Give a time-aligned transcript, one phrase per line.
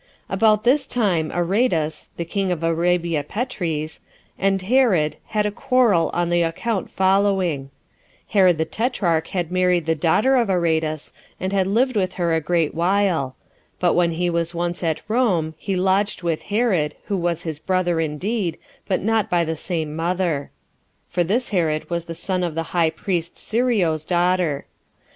[0.29, 0.35] 1.
[0.37, 3.99] About this time Aretas [the king of Arabia Petres]
[4.39, 7.69] and Herod had a quarrel on the account following:
[8.29, 12.41] Herod the tetrarch had, married the daughter of Aretas, and had lived with her a
[12.41, 13.35] great while;
[13.79, 17.59] but when he was once at Rome, he lodged with Herod, 15 who was his
[17.59, 18.57] brother indeed,
[18.87, 20.49] but not by the same mother;
[21.09, 24.65] for this Herod was the son of the high priest Sireoh's daughter.